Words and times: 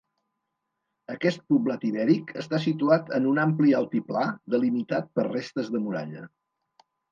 Aquest 1.15 1.43
poblat 1.53 1.85
ibèric 1.89 2.33
està 2.45 2.61
situat 2.63 3.13
en 3.19 3.29
un 3.33 3.43
ampli 3.45 3.75
altiplà, 3.83 4.25
delimitat 4.57 5.15
per 5.21 5.29
restes 5.31 5.73
de 5.77 5.85
muralla. 5.87 6.27